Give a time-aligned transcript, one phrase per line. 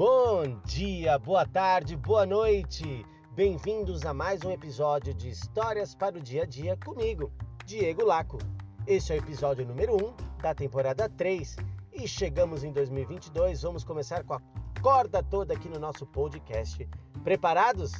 [0.00, 3.04] Bom dia, boa tarde, boa noite.
[3.32, 7.30] Bem-vindos a mais um episódio de Histórias para o Dia a Dia comigo,
[7.66, 8.38] Diego Laco.
[8.86, 11.54] Este é o episódio número 1 da temporada 3
[11.92, 13.60] e chegamos em 2022.
[13.60, 14.40] Vamos começar com a
[14.80, 16.88] corda toda aqui no nosso podcast.
[17.22, 17.92] Preparados?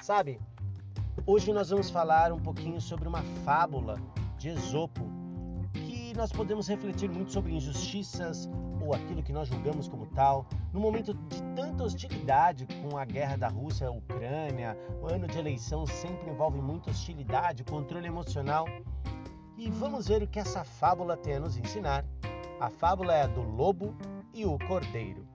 [0.00, 0.38] Sabe,
[1.26, 4.00] hoje nós vamos falar um pouquinho sobre uma fábula
[4.38, 5.15] de Esopo
[6.16, 8.48] nós podemos refletir muito sobre injustiças
[8.82, 10.46] ou aquilo que nós julgamos como tal.
[10.72, 15.38] No momento de tanta hostilidade com a guerra da Rússia à Ucrânia, o ano de
[15.38, 18.66] eleição sempre envolve muita hostilidade, controle emocional.
[19.58, 22.04] E vamos ver o que essa fábula tem a nos ensinar.
[22.58, 23.94] A fábula é a do lobo
[24.32, 25.26] e o cordeiro.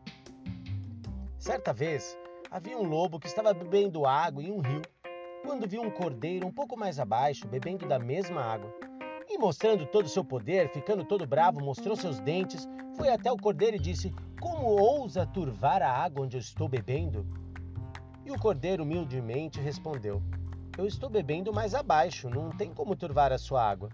[1.37, 2.17] Certa vez,
[2.49, 4.81] havia um lobo que estava bebendo água em um rio,
[5.43, 8.90] quando viu um cordeiro um pouco mais abaixo bebendo da mesma água.
[9.33, 12.67] E mostrando todo o seu poder, ficando todo bravo, mostrou seus dentes,
[12.97, 17.25] foi até o cordeiro e disse: Como ousa turvar a água onde eu estou bebendo?
[18.25, 20.21] E o cordeiro humildemente respondeu:
[20.77, 23.89] Eu estou bebendo mais abaixo, não tem como turvar a sua água.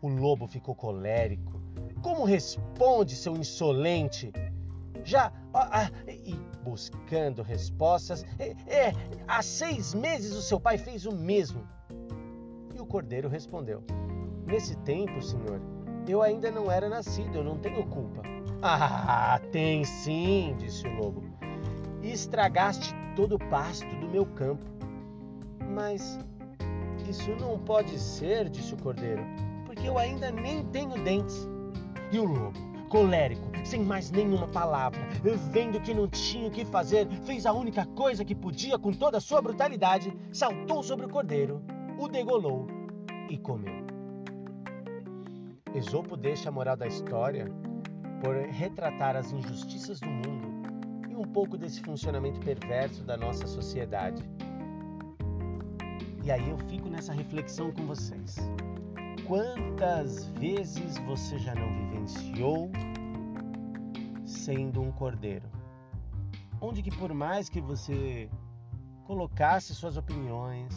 [0.00, 1.60] O lobo ficou colérico.
[2.00, 4.32] Como responde, seu insolente?
[5.08, 8.24] já ah, e buscando respostas.
[8.38, 8.92] É, é,
[9.26, 11.66] há seis meses o seu pai fez o mesmo.
[12.88, 13.82] E cordeiro respondeu:
[14.46, 15.60] Nesse tempo, senhor,
[16.08, 18.22] eu ainda não era nascido, eu não tenho culpa.
[18.62, 21.22] Ah, tem sim, disse o lobo.
[22.02, 24.64] Estragaste todo o pasto do meu campo.
[25.68, 26.18] Mas
[27.06, 29.22] isso não pode ser, disse o cordeiro,
[29.66, 31.46] porque eu ainda nem tenho dentes.
[32.10, 35.06] E o lobo, colérico, sem mais nenhuma palavra,
[35.52, 39.18] vendo que não tinha o que fazer, fez a única coisa que podia com toda
[39.18, 41.62] a sua brutalidade, saltou sobre o cordeiro,
[41.98, 42.77] o degolou
[43.28, 43.86] e comeu.
[45.74, 47.46] Esopo deixa a moral da história
[48.22, 50.48] por retratar as injustiças do mundo
[51.08, 54.22] e um pouco desse funcionamento perverso da nossa sociedade.
[56.24, 58.36] E aí eu fico nessa reflexão com vocês.
[59.26, 62.70] Quantas vezes você já não vivenciou
[64.24, 65.48] sendo um cordeiro?
[66.60, 68.28] Onde que por mais que você
[69.06, 70.74] colocasse suas opiniões,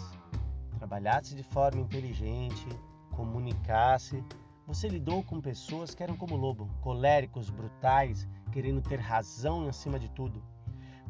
[0.82, 2.68] trabalhasse de forma inteligente,
[3.12, 4.24] comunicasse,
[4.66, 10.10] você lidou com pessoas que eram como lobo, coléricos, brutais, querendo ter razão acima de
[10.10, 10.42] tudo.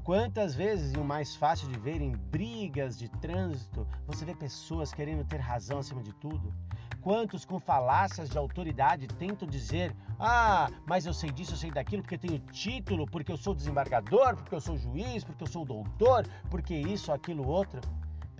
[0.03, 4.93] Quantas vezes, e o mais fácil de ver em brigas de trânsito, você vê pessoas
[4.93, 6.53] querendo ter razão acima de tudo?
[7.01, 12.01] Quantos com falácias de autoridade tentam dizer: ah, mas eu sei disso, eu sei daquilo,
[12.01, 16.27] porque tenho título, porque eu sou desembargador, porque eu sou juiz, porque eu sou doutor,
[16.49, 17.79] porque isso, aquilo, outro?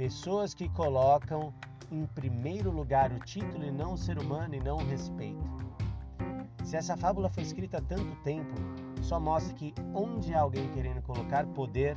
[0.02, 1.54] Pessoas que colocam
[1.92, 5.46] em primeiro lugar o título e não o ser humano e não o respeito.
[6.64, 8.56] Se essa fábula foi escrita há tanto tempo,
[9.04, 11.96] só mostra que onde há alguém querendo colocar poder,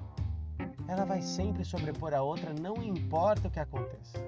[0.86, 4.18] ela vai sempre sobrepor a outra, não importa o que aconteça.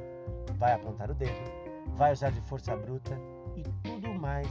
[0.56, 1.36] Vai apontar o dedo
[1.96, 3.14] vai usar de força bruta
[3.54, 4.48] e tudo mais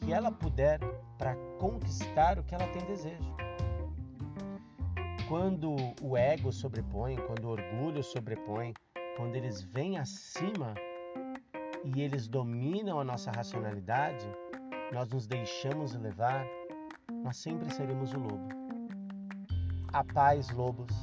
[0.00, 0.80] que ela puder
[1.16, 3.43] para conquistar o que ela tem desejo.
[5.26, 8.74] Quando o ego sobrepõe, quando o orgulho sobrepõe,
[9.16, 10.74] quando eles vêm acima
[11.82, 14.26] e eles dominam a nossa racionalidade,
[14.92, 16.44] nós nos deixamos levar,
[17.22, 18.48] nós sempre seremos o lobo.
[19.94, 20.94] Há pais lobos,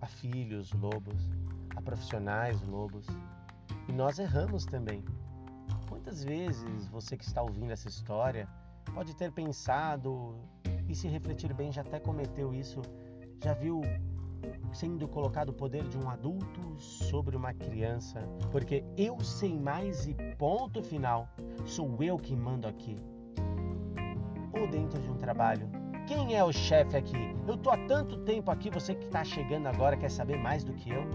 [0.00, 1.30] há filhos lobos,
[1.76, 3.06] há profissionais lobos.
[3.86, 5.04] E nós erramos também.
[5.90, 8.48] Quantas vezes você que está ouvindo essa história
[8.94, 10.40] pode ter pensado
[10.88, 12.80] e se refletir bem já até cometeu isso,
[13.42, 13.80] já viu
[14.72, 18.20] sendo colocado o poder de um adulto sobre uma criança,
[18.52, 21.28] porque eu sei mais e ponto final,
[21.64, 22.96] sou eu que mando aqui.
[24.52, 25.68] Ou dentro de um trabalho,
[26.06, 27.34] quem é o chefe aqui?
[27.46, 30.72] Eu tô há tanto tempo aqui, você que está chegando agora quer saber mais do
[30.72, 31.06] que eu?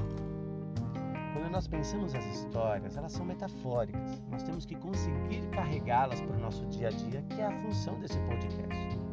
[1.54, 4.20] nós pensamos as histórias, elas são metafóricas.
[4.32, 8.00] Nós temos que conseguir carregá-las para o nosso dia a dia, que é a função
[8.00, 9.13] desse podcast.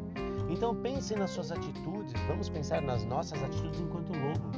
[0.50, 4.50] Então pense nas suas atitudes, vamos pensar nas nossas atitudes enquanto lobo,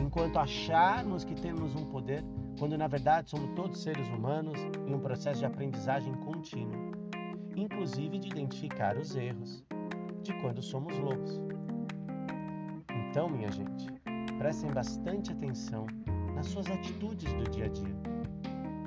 [0.00, 2.24] enquanto acharmos que temos um poder,
[2.56, 6.92] quando na verdade somos todos seres humanos em um processo de aprendizagem contínuo,
[7.56, 9.64] inclusive de identificar os erros
[10.22, 11.40] de quando somos lobos.
[13.10, 13.86] Então, minha gente,
[14.38, 15.86] prestem bastante atenção
[16.34, 17.94] nas suas atitudes do dia a dia.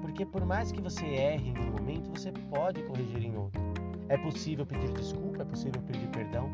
[0.01, 3.66] Porque por mais que você erre em um momento, você pode corrigir em outro.
[4.09, 6.49] É possível pedir desculpa, é possível pedir perdão.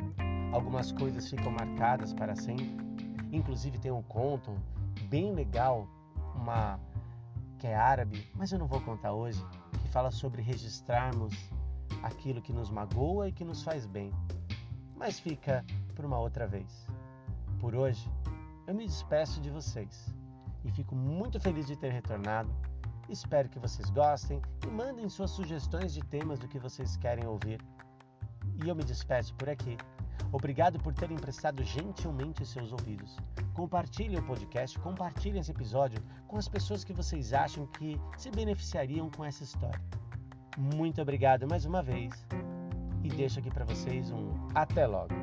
[0.52, 2.76] Algumas coisas ficam marcadas para sempre.
[3.32, 4.56] Inclusive tem um conto
[5.10, 5.88] bem legal,
[6.36, 6.80] uma
[7.60, 9.44] que é árabe, mas eu não vou contar hoje,
[9.82, 11.34] que fala sobre registrarmos
[12.02, 14.12] aquilo que nos magoa e que nos faz bem.
[14.96, 15.64] Mas fica
[15.96, 16.88] por uma outra vez.
[17.60, 18.10] Por hoje,
[18.68, 20.14] eu me despeço de vocês
[20.66, 22.50] e fico muito feliz de ter retornado.
[23.10, 27.62] Espero que vocês gostem e mandem suas sugestões de temas do que vocês querem ouvir.
[28.64, 29.78] E eu me despeço por aqui.
[30.32, 33.18] Obrigado por terem prestado gentilmente seus ouvidos.
[33.54, 39.10] Compartilhe o podcast, compartilhe esse episódio com as pessoas que vocês acham que se beneficiariam
[39.12, 39.80] com essa história.
[40.58, 42.26] Muito obrigado mais uma vez
[43.04, 45.14] e deixo aqui para vocês um até logo.